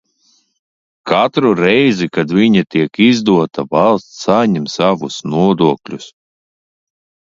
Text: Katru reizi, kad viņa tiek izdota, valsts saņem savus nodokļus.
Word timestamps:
Katru 1.11 1.51
reizi, 1.59 2.09
kad 2.17 2.33
viņa 2.39 2.65
tiek 2.77 3.03
izdota, 3.11 3.69
valsts 3.77 4.19
saņem 4.27 4.69
savus 4.81 5.23
nodokļus. 5.33 6.15